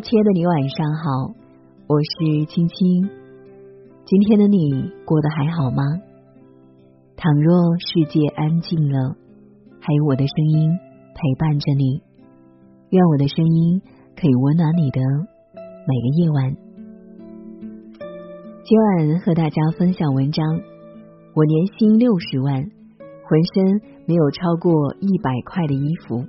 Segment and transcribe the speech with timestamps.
[0.00, 1.34] 亲爱的你，晚上好，
[1.86, 3.08] 我是青青。
[4.04, 5.82] 今天的你过得还好吗？
[7.16, 9.16] 倘若世界安静了，
[9.80, 10.70] 还有我的声音
[11.14, 12.02] 陪伴着你，
[12.90, 13.82] 愿我的声音
[14.16, 15.00] 可以温暖你的
[15.86, 16.56] 每个夜晚。
[18.64, 20.44] 今晚和大家分享文章：
[21.34, 26.24] 我年薪六十万，浑身没有超过一百块的衣服，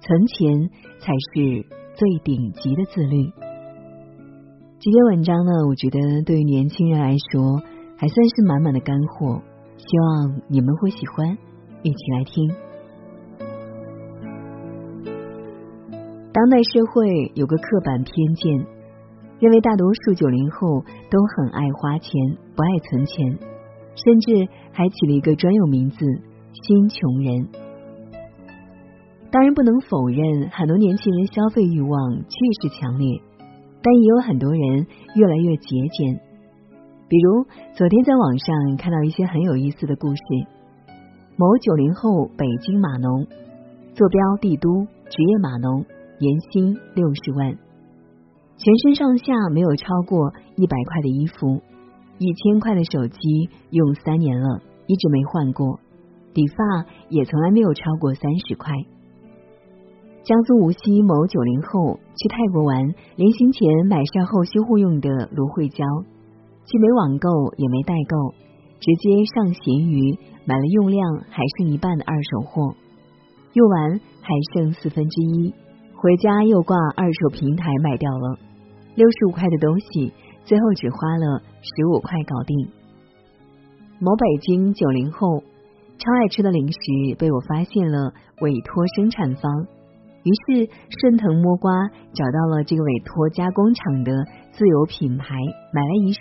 [0.00, 1.79] 存钱才是。
[2.00, 3.30] 最顶级的自律。
[4.78, 7.60] 这篇文章呢，我觉得对于年轻人来说
[7.98, 9.42] 还算是满满的干货，
[9.76, 11.36] 希望你们会喜欢，
[11.82, 12.50] 一起来听。
[16.32, 18.66] 当代社会有个刻板偏见，
[19.38, 22.10] 认为大多数九零后都很爱花钱，
[22.56, 23.38] 不爱存钱，
[23.94, 25.98] 甚至还起了一个专有名字
[26.64, 27.48] “新穷人”。
[29.32, 33.20] 当然不能否认，很多年轻人消费欲望确实强烈，
[33.80, 36.20] 但也有很多人越来越节俭。
[37.08, 40.22] 比如昨天在网上看到一些很有意思的故事：
[41.36, 43.24] 某九零后北京码农，
[43.94, 45.84] 坐标帝都，职业码农，
[46.18, 47.56] 年薪六十万，
[48.56, 51.62] 全身上下没有超过一百块的衣服，
[52.18, 55.78] 一千块的手机用三年了，一直没换过，
[56.34, 58.72] 理发也从来没有超过三十块。
[60.22, 65.84] 江苏无锡某九零后去泰国玩，临行前买上后修护用的芦荟胶，
[66.66, 68.34] 既没网购也没代购，
[68.78, 71.00] 直接上闲鱼买了用量
[71.30, 72.74] 还剩一半的二手货，
[73.54, 75.54] 用完还剩四分之一，
[75.96, 78.38] 回家又挂二手平台卖掉了，
[78.94, 80.12] 六十五块的东西
[80.44, 82.68] 最后只花了十五块搞定。
[83.98, 85.40] 某北京九零后
[85.98, 86.78] 超爱吃的零食
[87.18, 88.12] 被我发现了
[88.42, 89.66] 委托生产方。
[90.22, 91.72] 于是顺藤摸瓜
[92.12, 94.12] 找到了这个委托加工厂的
[94.52, 95.34] 自有品牌，
[95.72, 96.20] 买来一试，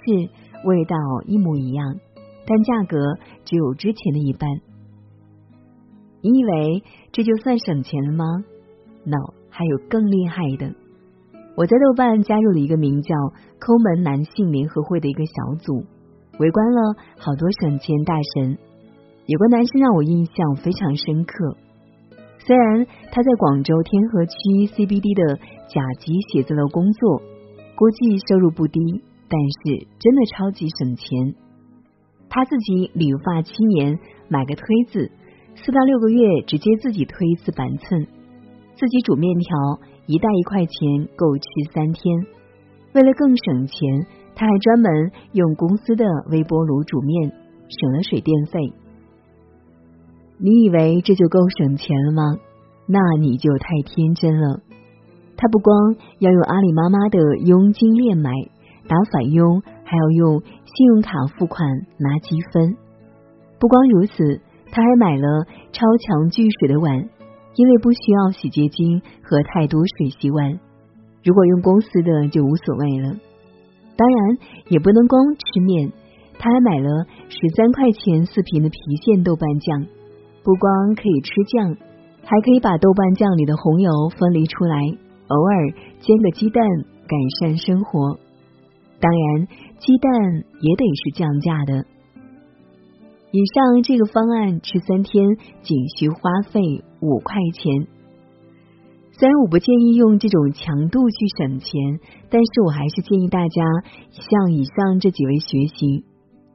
[0.66, 1.96] 味道一模一样，
[2.47, 2.97] 但价格
[3.44, 4.50] 只有之前的一半。
[6.22, 8.25] 你以为这就算省钱了吗
[9.06, 10.75] ？No，还有更厉害的。
[11.56, 13.16] 我在豆瓣加入了一个名叫
[13.59, 15.84] “抠门男性联合会”的一个小组，
[16.40, 18.57] 围观了好多省钱大神，
[19.25, 21.57] 有个男生让我印象非常深刻。
[22.45, 24.33] 虽然他在广州天河区
[24.73, 27.22] CBD 的甲级写字楼工作，
[27.75, 28.79] 估计收入不低，
[29.27, 31.35] 但是真的超级省钱。
[32.29, 33.99] 他自己理发七年，
[34.29, 35.11] 买个推子，
[35.55, 38.07] 四到六个月直接自己推一次板寸，
[38.75, 42.25] 自己煮面条，一袋一块钱够吃三天。
[42.94, 47.29] 为了更省钱，他还专门用公司的微波炉煮面，
[47.67, 48.59] 省了水电费。
[50.41, 52.23] 你以为这就够省钱了吗？
[52.88, 54.61] 那你就太天真了。
[55.35, 58.31] 他不光要用阿里妈妈的佣金链买，
[58.88, 61.67] 打返佣还要用信用卡付款
[61.97, 62.78] 拿积分。
[63.59, 64.39] 不光如此，
[64.72, 67.09] 他还买了超强聚水的碗，
[67.55, 70.59] 因为不需要洗洁精和太多水洗碗。
[71.22, 73.16] 如果用公司的就无所谓了。
[73.97, 74.38] 当然
[74.69, 75.91] 也不能光吃面，
[76.39, 79.98] 他还买了十三块钱四瓶的郫县豆瓣酱。
[80.49, 81.77] 不光可以吃酱，
[82.23, 84.81] 还可以把豆瓣酱里的红油分离出来，
[85.27, 86.65] 偶尔煎个鸡蛋，
[87.05, 88.17] 改善生活。
[88.99, 90.11] 当然，鸡蛋
[90.59, 91.85] 也得是降价的。
[93.29, 96.17] 以上这个方案吃三天仅需花
[96.51, 97.85] 费五块钱。
[99.11, 101.99] 虽然我不建议用这种强度去省钱，
[102.31, 103.61] 但是我还是建议大家
[104.09, 106.05] 向以上这几位学习，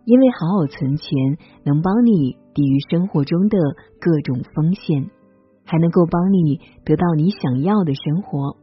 [0.05, 2.43] 因为好好存钱能帮你。
[2.55, 3.59] 抵御生活中的
[4.01, 5.11] 各种风险，
[5.65, 8.57] 还能够帮你得到你想要的生活。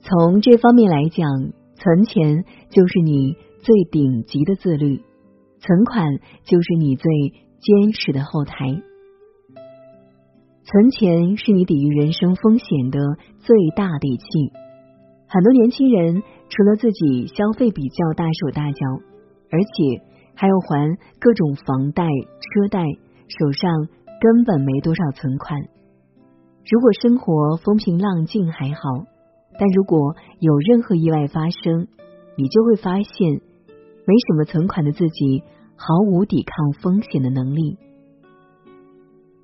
[0.00, 1.28] 从这方面来讲，
[1.74, 5.02] 存钱就是你最顶级的自律，
[5.58, 6.06] 存款
[6.44, 7.12] 就是你最
[7.60, 8.80] 坚实的后台。
[10.64, 12.98] 存钱是你抵御人生风险的
[13.38, 14.24] 最大底气。
[15.28, 18.80] 很多年轻人除了自己消费比较大手大脚，
[19.50, 20.15] 而且。
[20.36, 22.84] 还要还各种房贷、车贷，
[23.26, 23.88] 手上
[24.20, 25.58] 根本没多少存款。
[26.70, 28.80] 如果生活风平浪静还好，
[29.58, 31.88] 但如果有任何意外发生，
[32.36, 33.40] 你就会发现
[34.04, 35.42] 没什么存款的自己
[35.74, 37.78] 毫无抵抗风险的能力。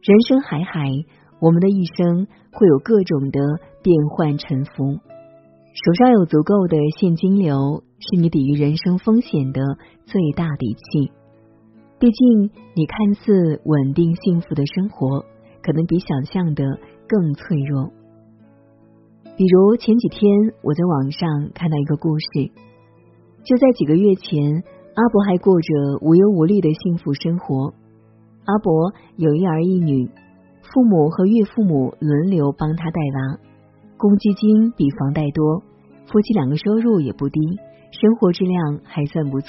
[0.03, 0.91] 人生海海，
[1.41, 3.41] 我们的一生会有各种的
[3.83, 4.99] 变幻沉浮，
[5.73, 7.83] 手上有足够的现金流。
[8.05, 9.63] 是你抵御人生风险的
[10.07, 11.13] 最大底气。
[12.01, 15.25] 毕竟，你看似稳定幸福的生活，
[15.63, 16.65] 可能比想象的
[17.07, 17.93] 更脆弱。
[19.37, 20.29] 比如前几天
[20.63, 22.51] 我在网上看到一个故事，
[23.45, 24.65] 就在几个月前，
[24.97, 25.69] 阿伯还过着
[26.01, 27.73] 无忧无虑的幸福生活。
[28.47, 30.11] 阿伯有一儿一女，
[30.63, 33.39] 父母和岳父母轮流帮他带娃，
[34.03, 35.63] 公积金比房贷多，
[36.11, 37.39] 夫妻两个收入也不低，
[37.93, 39.49] 生活质量还算不错。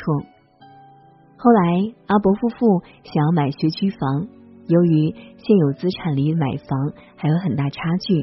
[1.38, 4.28] 后来阿伯夫妇想要买学区房，
[4.68, 8.14] 由于现有资产离买房还有很大差距，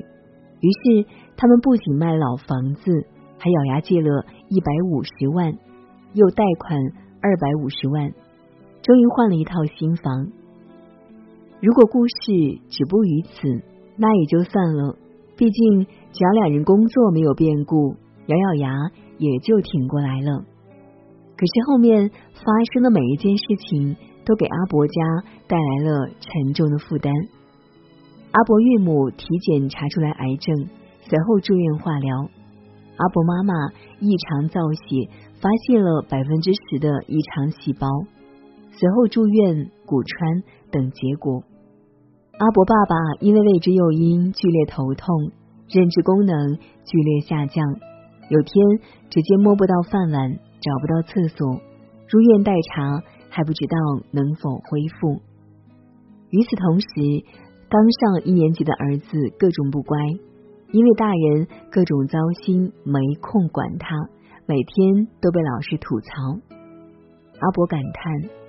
[0.60, 2.92] 于是他们不仅卖老房子，
[3.36, 5.52] 还咬牙借了一百五十万，
[6.12, 6.78] 又贷款
[7.20, 8.08] 二百五十万，
[8.82, 10.28] 终于换了一套新房。
[11.60, 13.64] 如果故事止步于此，
[13.96, 14.94] 那也就算了。
[15.40, 17.96] 毕竟只要两人工作没有变故，
[18.26, 18.74] 咬咬牙
[19.16, 20.44] 也就挺过来了。
[21.34, 22.44] 可是后面发
[22.74, 23.96] 生的每一件事情，
[24.26, 24.92] 都给阿伯家
[25.48, 27.10] 带来了沉重的负担。
[28.32, 30.54] 阿伯岳母体检查出来癌症，
[31.08, 32.28] 随后住院化疗。
[32.98, 33.54] 阿伯妈妈
[33.98, 35.08] 异常造血，
[35.40, 37.88] 发现了百分之十的异常细胞，
[38.72, 41.42] 随后住院骨穿等结果。
[42.40, 45.30] 阿伯爸爸因为未知诱因剧烈头痛，
[45.68, 47.62] 认知功能剧烈下降，
[48.30, 48.54] 有天
[49.10, 51.60] 直接摸不到饭碗，找不到厕所，
[52.08, 53.76] 入院待查，还不知道
[54.12, 55.20] 能否恢复。
[56.30, 56.86] 与此同时，
[57.68, 59.98] 刚上一年级的儿子各种不乖，
[60.72, 63.94] 因为大人各种糟心，没空管他，
[64.46, 66.10] 每天都被老师吐槽。
[67.38, 68.39] 阿伯感叹。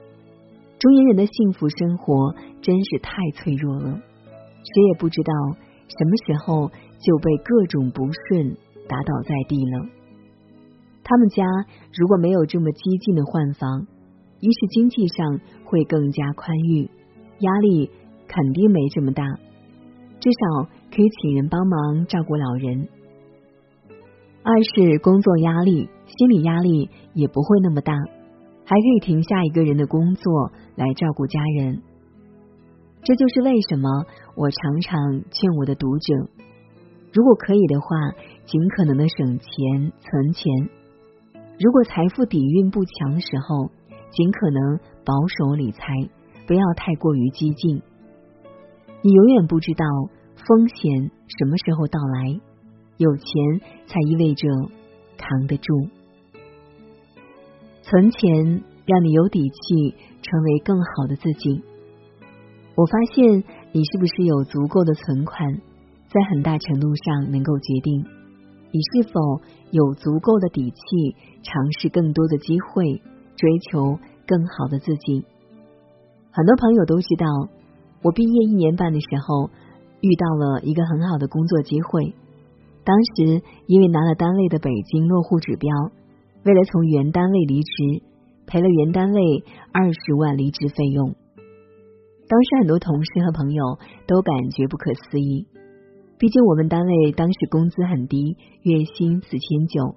[0.81, 2.33] 中年人的幸福生活
[2.63, 5.31] 真是太脆弱了，谁也不知道
[5.87, 8.57] 什么时候就被各种不顺
[8.89, 9.85] 打倒在地了。
[11.03, 11.43] 他们家
[11.93, 13.85] 如果没有这么激进的换房，
[14.39, 16.89] 一是经济上会更加宽裕，
[17.41, 17.91] 压力
[18.27, 19.23] 肯定没这么大，
[20.19, 22.87] 至少可以请人帮忙照顾老人；
[24.41, 27.93] 二是工作压力、心理压力也不会那么大。
[28.71, 31.81] 还可以停下一个人的工作来照顾家人，
[33.03, 34.05] 这就是为什么
[34.37, 36.13] 我常常劝我的读者，
[37.11, 37.87] 如果可以的话，
[38.45, 40.69] 尽可能的省钱存钱；
[41.59, 43.71] 如果财富底蕴不强的时候，
[44.09, 45.83] 尽可能保守理财，
[46.47, 47.81] 不要太过于激进。
[49.01, 49.85] 你永远不知道
[50.47, 52.39] 风险什么时候到来，
[52.95, 53.25] 有钱
[53.87, 54.47] 才意味着
[55.17, 55.89] 扛得住。
[57.91, 59.91] 存钱让你有底气
[60.21, 61.61] 成为更好的自己。
[62.73, 63.43] 我发现
[63.73, 65.59] 你是不是有足够的存款，
[66.07, 68.05] 在很大程度上能够决定
[68.71, 69.41] 你是否
[69.71, 73.01] 有足够的底气尝试更多的机会，
[73.35, 75.25] 追求更好的自己。
[76.31, 77.27] 很多朋友都知道，
[78.03, 79.49] 我毕业一年半的时候
[79.99, 82.15] 遇到了一个很好的工作机会，
[82.85, 85.69] 当时因为拿了单位的北京落户指标。
[86.43, 88.03] 为了从原单位离职，
[88.47, 89.21] 赔了原单位
[89.71, 91.15] 二十万离职费用。
[92.27, 93.77] 当时很多同事和朋友
[94.07, 95.47] 都感觉不可思议，
[96.17, 99.95] 毕竟我们单位当时工资很低，月薪四千九。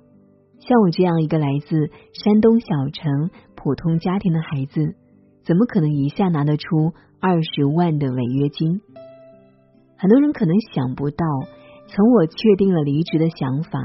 [0.60, 4.96] 像我这样一个来自山东小城普通家庭的孩子，
[5.44, 8.80] 怎么可能一下拿得出二十万的违约金？
[9.96, 11.24] 很多人可能想不到，
[11.86, 13.78] 从我确定了离职的想法。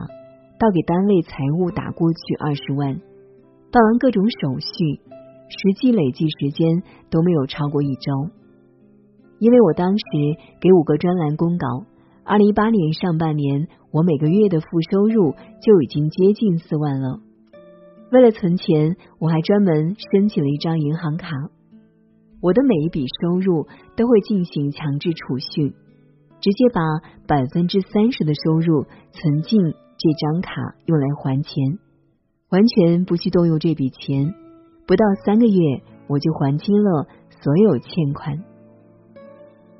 [0.59, 2.99] 到给单位财务打过去二十万，
[3.71, 4.99] 办完各种手续，
[5.47, 8.29] 实际累计时间都没有超过一周。
[9.39, 10.05] 因为我当时
[10.59, 11.85] 给五个专栏公稿，
[12.25, 15.31] 二零一八年上半年我每个月的负收入
[15.63, 17.21] 就已经接近四万了。
[18.11, 21.29] 为了存钱，我还专门申请了一张银行卡。
[22.41, 25.69] 我的每一笔收入都会进行强制储蓄，
[26.41, 26.81] 直接把
[27.27, 29.73] 百分之三十的收入存进。
[29.99, 30.51] 这张卡
[30.85, 31.77] 用来还钱，
[32.49, 34.33] 完全不去动用这笔钱，
[34.87, 37.05] 不到三个月我就还清了
[37.41, 38.37] 所有欠款。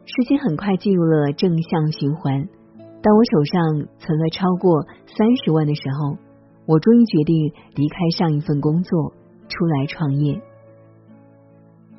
[0.04, 2.50] 事情很快进入了正向循环。
[3.02, 6.18] 当我手上存了超过三十万的时候，
[6.66, 9.14] 我终于决定离开上一份工作，
[9.48, 10.42] 出来创业。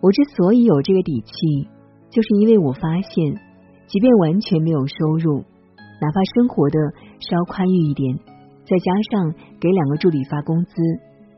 [0.02, 1.68] 我之所以有这个底气，
[2.10, 3.40] 就是因为我发现，
[3.86, 5.44] 即便完全没有收入。
[6.02, 6.78] 哪怕生活的
[7.20, 8.18] 稍宽裕一点，
[8.64, 10.72] 再加上给两个助理发工资，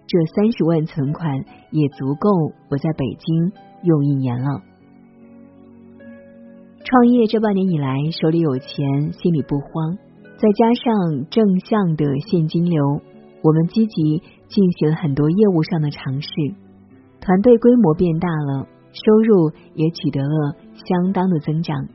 [0.07, 2.31] 这三十万存款也足够
[2.71, 4.63] 我在北京用一年了。
[6.85, 9.99] 创业这半年以来，手里有钱，心里不慌，
[10.37, 13.01] 再加上正向的现金流，
[13.43, 16.29] 我们积极进行了很多业务上的尝试，
[17.21, 21.89] 团队规模变大了，收入也取得了相当的增长。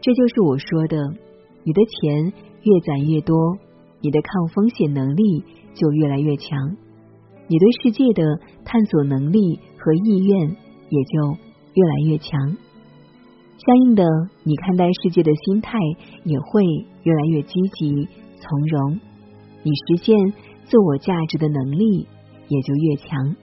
[0.00, 0.96] 这就是我说的。
[1.66, 3.36] 你的钱越攒越多，
[4.00, 5.44] 你的抗风险能力
[5.74, 6.76] 就越来越强，
[7.46, 8.22] 你对世界的
[8.64, 10.48] 探索能力和意愿
[10.88, 11.36] 也就
[11.74, 12.56] 越来越强。
[13.56, 14.04] 相应的，
[14.42, 15.78] 你看待世界的心态
[16.24, 16.64] 也会
[17.02, 18.08] 越来越积极
[18.40, 19.00] 从容，
[19.62, 20.16] 你实现
[20.64, 22.08] 自我价值的能力
[22.48, 23.36] 也就越强。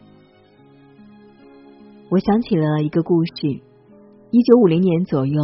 [2.09, 3.47] 我想起了一个故事：
[4.31, 5.41] 一九五零年左右，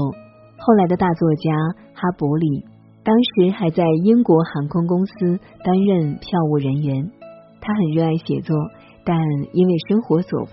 [0.58, 1.52] 后来的大作家
[1.94, 2.66] 哈伯里，
[3.08, 7.10] 当时还在英国航空公司担任票务人员。
[7.62, 8.54] 他很热爱写作，
[9.06, 9.18] 但
[9.54, 10.52] 因为生活所迫，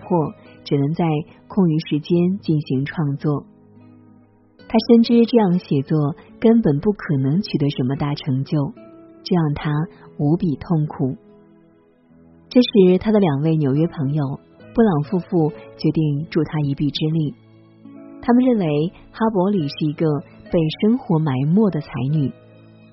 [0.63, 1.05] 只能在
[1.49, 3.45] 空余时间进行创作。
[4.69, 8.57] 他深知这样写作根本不可能取得什么大成就，
[9.25, 9.73] 这让他
[10.19, 11.17] 无比痛苦。
[12.49, 14.23] 这时，他的两位纽约朋友。
[14.73, 17.35] 布朗夫妇决定助他一臂之力。
[18.23, 20.07] 他们认为哈伯里是一个
[20.51, 22.33] 被生活埋没的才女，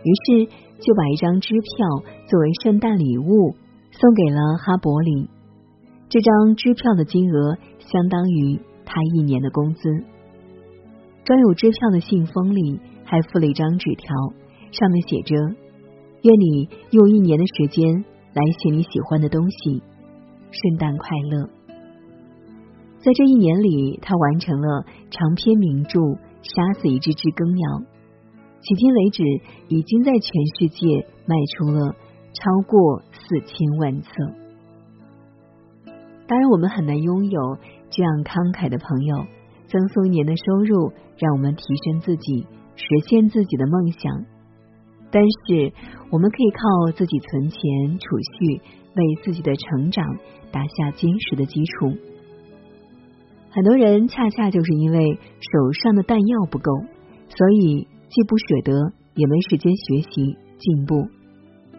[0.04, 1.88] 于是就把一张支票
[2.28, 3.56] 作为圣诞礼物
[3.92, 5.30] 送给了哈伯里。
[6.10, 9.90] 这张支票的金额相当于他一年的工资。
[11.24, 14.16] 装有支票的信封里还附了一张纸条，
[14.72, 15.36] 上面写着
[16.24, 18.04] ：“愿你用一年的时间
[18.34, 19.84] 来写你喜欢的东西，
[20.52, 21.48] 圣诞快乐。”
[23.00, 26.00] 在这一年里，他完成了长篇名著
[26.42, 27.70] 《杀死一只知更鸟》，
[28.62, 29.24] 迄今为止
[29.70, 31.96] 已经在全世界卖出了
[32.34, 34.10] 超过四千万册。
[36.28, 37.58] 当然，我们很难拥有
[37.90, 39.26] 这样慷慨的朋友，
[39.68, 44.26] 赠送一年的收入，让我们提升自己，实现自己的梦想。
[45.12, 45.74] 但是，
[46.10, 47.60] 我们可以靠自己存钱
[48.00, 48.62] 储蓄，
[48.96, 50.06] 为自己的成长
[50.54, 51.98] 打下坚实的基础。
[53.50, 56.72] 很多人恰恰就是因为手上的弹药不够，
[57.28, 61.08] 所以既不舍得，也没时间学习进步，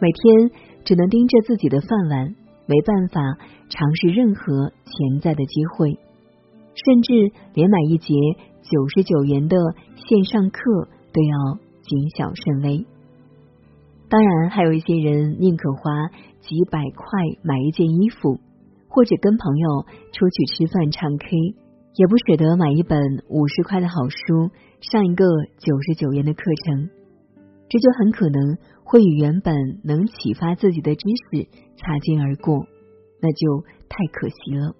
[0.00, 0.50] 每天
[0.82, 2.34] 只能盯着自己的饭碗，
[2.66, 3.20] 没办法
[3.68, 5.98] 尝试任何潜在的机会，
[6.74, 8.14] 甚至连买一节
[8.62, 9.58] 九十九元的
[10.08, 12.86] 线上课都要谨小慎微。
[14.08, 16.08] 当然，还有一些人宁可花
[16.40, 17.04] 几百块
[17.42, 18.40] 买一件衣服，
[18.88, 21.61] 或者跟朋友出去吃饭唱 K。
[21.94, 25.26] 也不舍得买一本五十块的好书，上一个
[25.58, 26.88] 九十九元的课程，
[27.68, 32.66] 这就很可能会与原本能启发自己的知识擦肩而过，
[33.20, 34.74] 那就太可惜了。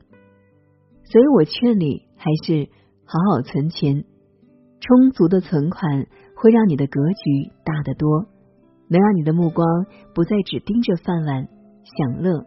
[1.04, 2.70] 所以我劝你还是
[3.04, 4.04] 好好存钱，
[4.80, 8.24] 充足的存款会让你的格局大得多，
[8.88, 9.66] 能让你的目光
[10.14, 11.46] 不再只盯着饭碗
[11.84, 12.38] 享乐，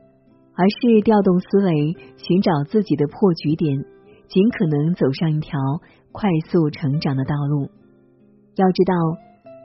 [0.56, 3.86] 而是调动思维，寻找自己的破局点。
[4.28, 5.60] 尽可能走上一条
[6.12, 7.70] 快速成长的道路。
[8.56, 8.94] 要知道，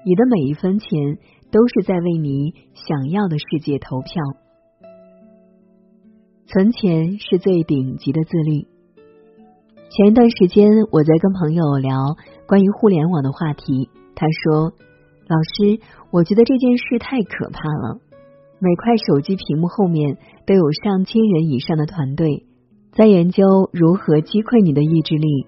[0.04, 1.18] 你的每一分钱
[1.50, 4.22] 都是在为你想要的世界投票。
[6.46, 8.66] 存钱是最顶级的自律。
[9.90, 12.16] 前一段时间，我在跟朋友聊
[12.48, 14.72] 关于互联网的话题，他说
[15.30, 18.00] ：“老师，我觉得这件事太可怕了。
[18.58, 22.46] 每块手机屏幕后面都有上千人以上的团队。”
[22.92, 25.46] 在研究如何击溃你的意志力，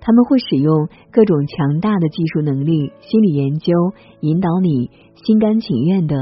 [0.00, 3.72] 他们会使用各种强大的技术能力、心理研究，
[4.20, 6.16] 引导你心甘情愿的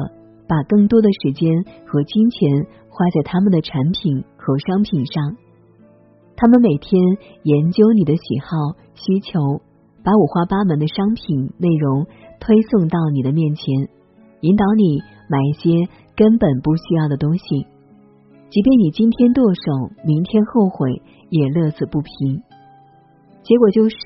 [0.48, 5.36] 把更多的时间和金钱花在他们的产品和商品上。
[6.34, 7.00] 他们每天
[7.44, 9.62] 研究你的喜好、需求，
[10.02, 12.06] 把五花八门的商品内容
[12.40, 13.88] 推送到你的面前，
[14.40, 14.98] 引导你
[15.30, 17.66] 买一些根本不需要的东西。
[18.50, 22.08] 即便你今天剁手，明天后悔，也乐此不疲。
[23.42, 23.96] 结果就是，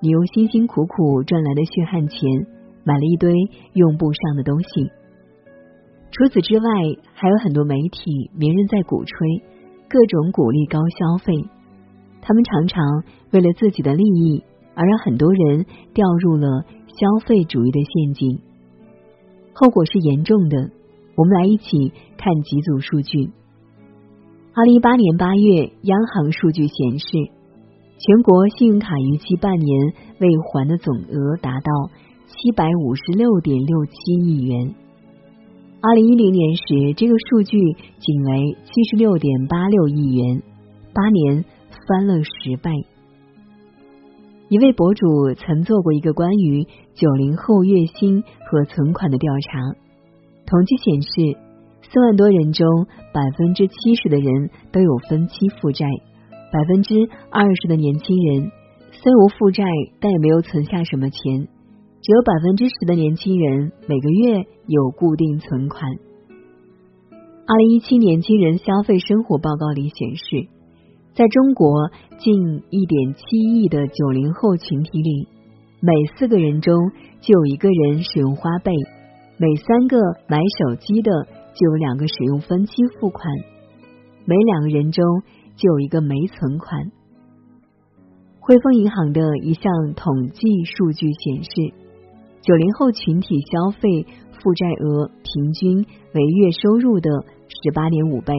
[0.00, 2.46] 你用辛辛苦苦赚来的血汗钱，
[2.84, 3.32] 买了一堆
[3.72, 4.90] 用不上的东西。
[6.10, 6.64] 除此之外，
[7.14, 9.42] 还有很多媒体、名人在鼓吹，
[9.88, 11.32] 各种鼓励高消费。
[12.20, 12.84] 他们常常
[13.32, 18.40] 为了自己的利益，而让很多人掉入了消费主义的陷阱，
[19.54, 20.70] 后果是严重的。
[21.16, 23.30] 我们来一起看几组数据。
[24.58, 27.06] 二零一八年八月，央行数据显示，
[27.98, 31.90] 全国信用卡逾期半年未还的总额达到
[32.24, 34.74] 七百五十六点六七亿元。
[35.82, 37.58] 二零一零年时，这个数据
[37.98, 40.42] 仅为七十六点八六亿元，
[40.94, 41.44] 八年
[41.86, 42.70] 翻了十倍。
[44.48, 49.76] 一位博主曾做过一个关于九零后月薪和存款的调查，
[50.46, 51.45] 统计显示。
[51.90, 52.66] 四万多人中，
[53.12, 55.86] 百分之七十的人都有分期负债，
[56.52, 56.94] 百分之
[57.30, 58.50] 二十的年轻人
[58.90, 59.64] 虽无负债，
[60.00, 61.48] 但也没有存下什么钱，
[62.02, 65.82] 只有百分之十的年轻人每个月有固定存款。
[67.48, 70.48] 二零一七年轻人消费生活报告里显示，
[71.14, 75.28] 在中国近一点七亿的九零后群体里，
[75.80, 76.74] 每四个人中
[77.20, 78.72] 就有一个人使用花呗，
[79.38, 81.12] 每三个买手机的
[81.58, 83.28] 就有两个使用分期付款，
[84.24, 85.04] 每两个人中
[85.56, 86.92] 就有一个没存款。
[88.38, 91.74] 汇丰银行的一项统计数据显示。
[92.42, 95.84] 九零后群体消费负债额平均
[96.14, 97.10] 为月收入的
[97.48, 98.34] 十八点五倍，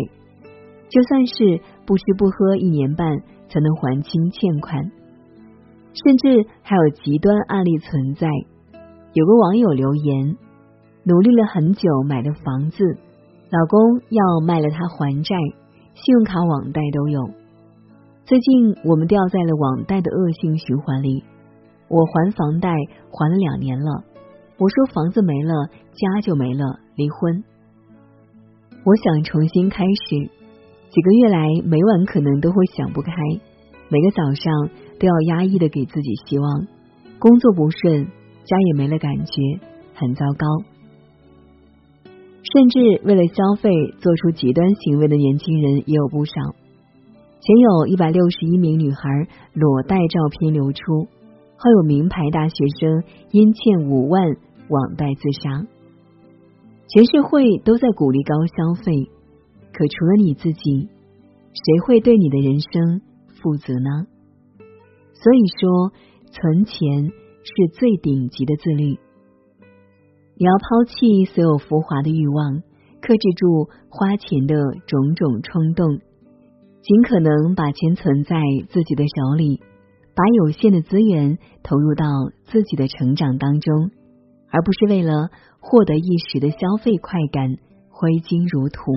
[0.88, 3.18] 就算是不吃不喝一年半
[3.50, 4.92] 才能还清欠款，
[5.92, 8.30] 甚至还有极端案例存在。
[9.12, 10.38] 有个网友留言：
[11.04, 12.78] 努力了很久买的房子，
[13.50, 15.36] 老公要卖了他还债，
[15.94, 17.30] 信用卡、网贷都有。
[18.26, 21.24] 最近我们掉在了网贷的恶性循环里。
[21.88, 22.70] 我还房贷
[23.10, 24.04] 还了两年了，
[24.58, 27.42] 我说房子没了，家就没了，离婚。
[28.84, 30.30] 我想重新开始，
[30.90, 33.14] 几个月来每晚可能都会想不开，
[33.88, 36.68] 每个早上都要压抑的给自己希望，
[37.20, 38.08] 工作不顺，
[38.44, 39.42] 家也没了感觉，
[39.96, 40.77] 很糟糕。
[42.54, 46.34] 甚至为了消费做出极端行为的年轻人也有不少。
[47.40, 51.08] 前有一百六十一名女孩裸贷照片流出。
[51.60, 54.38] 后有名牌大学生因欠五万
[54.70, 55.66] 网贷自杀，
[56.88, 59.10] 全社会都在鼓励高消费，
[59.74, 60.88] 可除了你自己，
[61.54, 63.02] 谁会对你的人生
[63.42, 64.06] 负责呢？
[65.14, 65.92] 所以说，
[66.32, 67.08] 存钱
[67.42, 69.00] 是最顶级的自律。
[70.40, 72.62] 你要抛弃所有浮华的欲望，
[73.02, 76.00] 克制住花钱的种种冲动，
[76.82, 78.36] 尽可能把钱存在
[78.70, 79.62] 自己的手里。
[80.16, 82.06] 把有限的资源投入到
[82.46, 83.92] 自己的成长当中，
[84.50, 85.30] 而不是为了
[85.60, 87.58] 获得一时的消费快感
[87.90, 88.94] 挥金如土。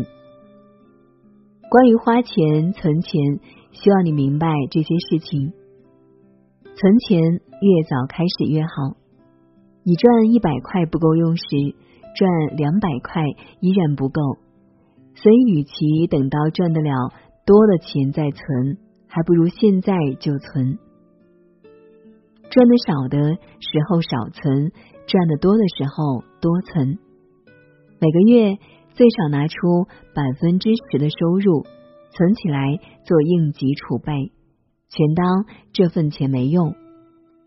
[1.69, 3.41] 关于花钱、存钱，
[3.73, 5.53] 希望你明白这些事情。
[6.65, 9.00] 存钱越早开始越好。
[9.83, 11.45] 你赚一百块不够用时，
[12.15, 13.25] 赚两百块
[13.61, 14.21] 依然不够。
[15.15, 17.13] 所以，与其等到赚得了
[17.45, 20.79] 多的钱再存，还不如现在就存。
[22.51, 24.73] 赚的少的时候少存，
[25.07, 26.99] 赚的多的时候多存。
[28.01, 28.59] 每个月
[28.95, 29.57] 最少拿出
[30.15, 31.65] 百分之十的收入
[32.11, 34.33] 存起来做应急储备，
[34.89, 36.75] 全当这份钱没用。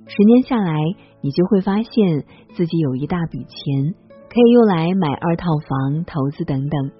[0.05, 0.75] 十年下来，
[1.21, 3.95] 你就会发现自己有一大笔钱
[4.29, 6.91] 可以用来买二套房、投资等等。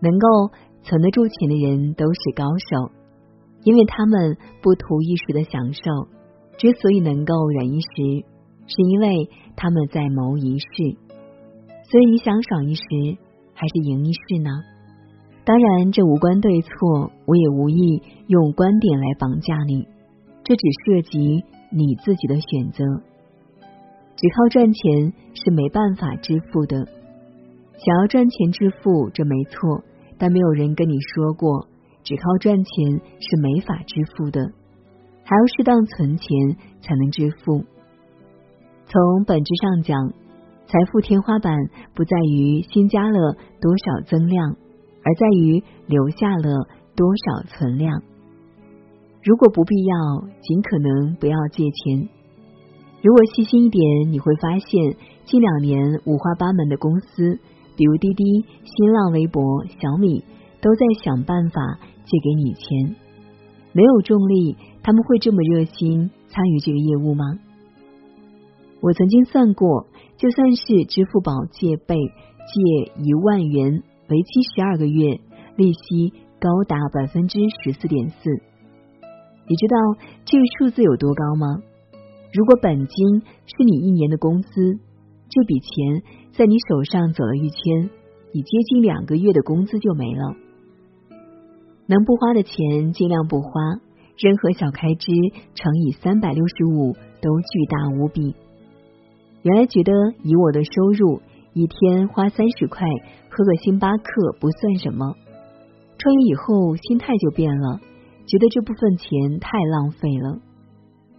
[0.00, 0.28] 能够
[0.82, 2.92] 存得住钱的人都是高手，
[3.64, 6.08] 因为他们不图一时的享受。
[6.56, 8.24] 之所以能够忍一时，
[8.66, 10.96] 是因为他们在谋一世。
[11.90, 12.82] 所以你想爽一时，
[13.54, 14.50] 还是赢一世呢？
[15.44, 19.86] 当然，这无关对错，我也无意用观点来绑架你，
[20.44, 22.84] 这只涉及你自己的选择。
[24.16, 26.86] 只靠赚钱是没办法致富的。
[27.78, 29.84] 想要赚钱致富，这没错，
[30.18, 31.68] 但没有人跟你说过，
[32.02, 34.40] 只靠赚钱是没法致富的。
[35.22, 36.26] 还要适当存钱
[36.80, 37.64] 才能致富。
[38.86, 40.08] 从本质上讲，
[40.66, 41.54] 财富天花板
[41.94, 44.56] 不在于新加了多少增量，
[45.04, 48.02] 而在于留下了多少存量。
[49.22, 52.08] 如果不必要，尽可能不要借钱。
[53.02, 57.38] 如果细心一点，你会发现近两年五花八门的公司，
[57.76, 58.24] 比如滴滴、
[58.64, 60.24] 新浪微博、小米，
[60.60, 62.96] 都在想办法借给你钱。
[63.72, 64.56] 没有重力。
[64.80, 67.24] 他们会这么热心参与这个业务吗？
[68.80, 75.20] 我曾经算过，就算是支付宝借呗借一万元，为期十二个月，
[75.56, 78.47] 利息高达百分之十四点四。
[79.48, 79.76] 你知道
[80.24, 81.62] 这个数字有多高吗？
[82.32, 84.78] 如果本金是你一年的工资，
[85.30, 87.90] 这笔钱在你手上走了一圈，
[88.32, 90.36] 你接近两个月的工资就没了。
[91.86, 93.50] 能不花的钱尽量不花。
[94.20, 95.12] 任何小开支
[95.54, 98.34] 乘以三百六十五都巨大无比。
[99.42, 99.92] 原来觉得
[100.24, 102.84] 以我的收入，一天花三十块
[103.30, 105.14] 喝个星巴克不算什么。
[105.98, 107.80] 创业以后心态就变了，
[108.28, 110.38] 觉得这部分钱太浪费了。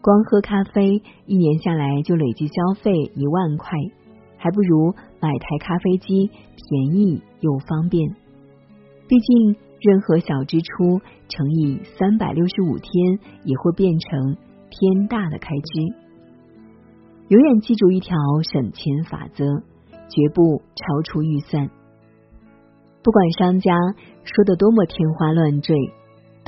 [0.01, 3.71] 光喝咖啡一年下来就累计消费一万块，
[4.37, 8.09] 还不如买台咖啡机，便宜又方便。
[9.07, 9.57] 毕竟。
[9.81, 12.91] 任何小支出乘以三百六十五天，
[13.45, 14.35] 也会变成
[14.69, 15.95] 天大的开支。
[17.29, 18.17] 永远记住一条
[18.51, 19.45] 省钱法则：
[20.09, 21.69] 绝不超出预算。
[23.01, 23.71] 不管商家
[24.25, 25.73] 说的多么天花乱坠，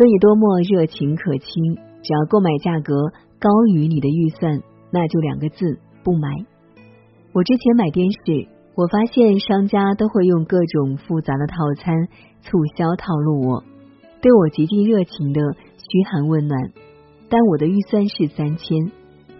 [0.02, 2.96] 对你多么热情可亲，只要购买价格
[3.40, 4.60] 高于你的预算，
[4.92, 6.28] 那就两个字：不买。
[7.34, 8.18] 我之前买电视，
[8.74, 11.94] 我发现商家都会用各种复杂的套餐
[12.42, 13.64] 促销套路我，
[14.24, 15.40] 对我极尽热情的
[15.78, 16.72] 嘘寒问暖，
[17.30, 18.92] 但我的预算是三千。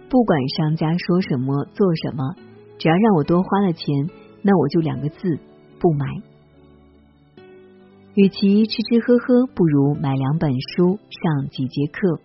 [0.08, 2.36] 不管商家说什么做什么，
[2.78, 4.08] 只要让我多花了钱，
[4.42, 5.40] 那我就两个字：
[5.80, 6.06] 不买。
[8.14, 12.20] 与其吃吃喝喝，不如买两本书，上几节课。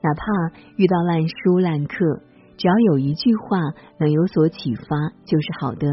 [0.00, 2.22] 哪怕遇到烂书烂课，
[2.56, 3.58] 只要有一句话
[3.98, 5.88] 能有所启发，就是好的。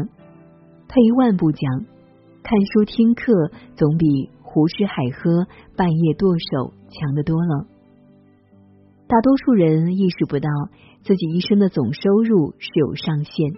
[0.86, 1.60] 退一万步讲，
[2.44, 7.66] 看书听课总比胡吃海喝、半夜剁手强得多了。
[9.08, 10.48] 大多数人意识不到
[11.02, 13.54] 自己一生的总收入是有上限。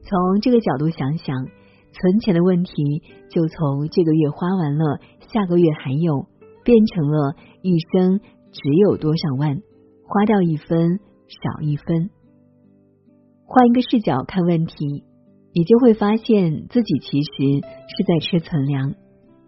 [0.00, 1.48] 从这个角度想想。
[1.94, 2.72] 存钱的问题
[3.30, 4.98] 就从这个月花完了，
[5.32, 6.26] 下个月还有，
[6.64, 8.18] 变成了一生
[8.50, 9.62] 只有多少万，
[10.06, 12.10] 花掉一分少一分。
[13.46, 15.04] 换一个视角看问题，
[15.54, 18.90] 你就会发现自己其实是在吃存粮，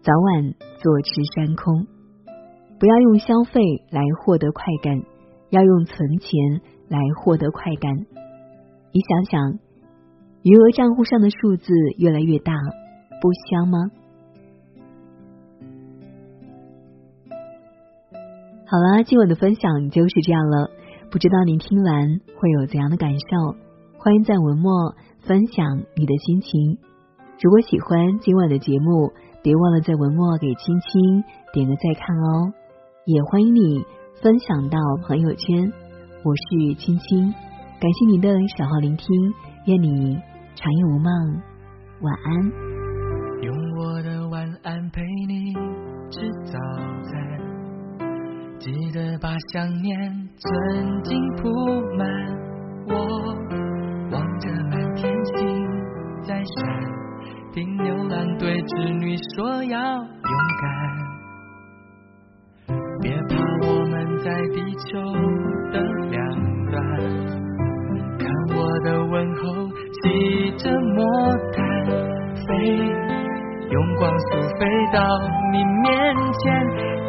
[0.01, 1.85] 早晚坐吃山空。
[2.79, 5.01] 不要用消费来获得快感，
[5.49, 7.93] 要用存钱来获得快感。
[8.93, 9.66] 你想想。
[10.47, 12.53] 余额账户上的数字越来越大，
[13.19, 13.91] 不香吗？
[18.65, 20.69] 好了，今晚的分享就是这样了。
[21.11, 23.57] 不知道您听完会有怎样的感受？
[23.97, 26.77] 欢迎在文末分享你的心情。
[27.41, 29.11] 如果喜欢今晚的节目，
[29.43, 32.53] 别忘了在文末给青青点个再看哦。
[33.03, 33.83] 也欢迎你
[34.21, 35.73] 分享到朋友圈。
[36.23, 37.33] 我是青青，
[37.81, 39.07] 感谢您的小号聆听，
[39.65, 40.17] 愿你。
[40.59, 41.13] 长夜无梦，
[42.01, 42.33] 晚安。
[43.43, 45.53] 用我的晚安陪你
[46.09, 46.57] 吃早
[47.03, 47.13] 餐，
[48.57, 49.95] 记得把想念
[50.35, 51.47] 存进铺
[51.95, 52.07] 满。
[52.87, 52.95] 我
[54.11, 55.35] 望着满天星
[56.23, 56.65] 在闪，
[57.53, 60.07] 听牛郎对织女说要勇
[62.65, 64.99] 敢，别怕我们在地球
[65.71, 66.17] 的两
[66.71, 66.75] 端。
[68.17, 69.66] 看我的问候。
[70.03, 71.03] 骑着魔
[71.53, 71.57] 毯
[72.45, 72.53] 飞，
[73.71, 74.27] 用光速
[74.59, 74.99] 飞到
[75.51, 76.53] 你面前，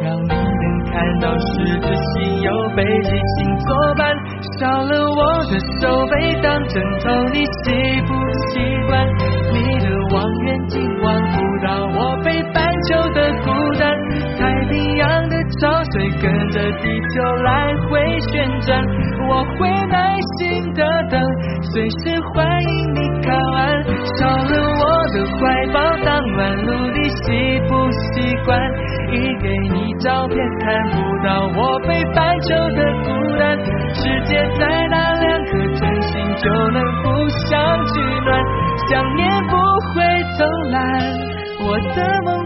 [0.01, 4.15] 让你能看到十字星有北极星作伴。
[4.59, 5.21] 少了我
[5.51, 8.13] 的手背当枕头，你习不
[8.49, 9.07] 习惯？
[9.51, 13.89] 你的望远镜望不到我北半球的孤单。
[14.39, 18.83] 太平洋的潮水跟着地球来回旋转，
[19.27, 21.21] 我会耐心的等，
[21.71, 23.83] 随时欢迎你靠岸。
[24.17, 25.41] 少了我的怀
[25.73, 28.59] 抱，当晚路你习不习惯？
[29.11, 33.57] 一给你照片，看不到我北半球的孤单。
[33.93, 38.43] 世界再大，两颗真心就能互相取暖。
[38.89, 39.55] 想念不
[39.93, 39.97] 会
[40.37, 40.79] 偷懒，
[41.61, 42.38] 我的梦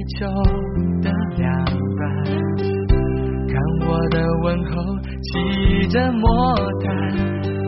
[0.00, 0.24] 地球
[1.02, 2.24] 的两端，
[3.46, 3.54] 看
[3.86, 7.59] 我的问候，骑着魔毯。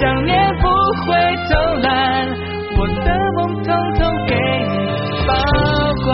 [0.00, 0.66] 想念不
[1.04, 1.14] 会
[1.48, 1.88] 偷懒，
[2.76, 4.72] 我的梦统统给你
[5.26, 5.32] 保
[6.04, 6.08] 管。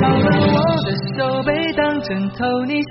[0.08, 2.82] 了我的手被当枕头，你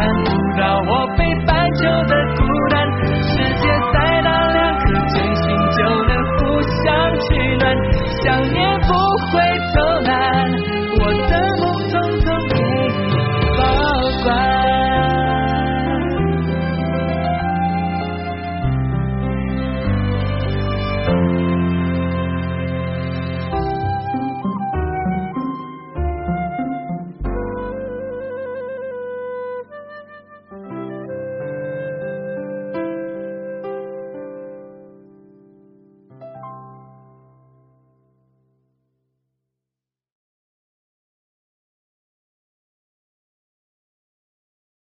[0.00, 0.27] and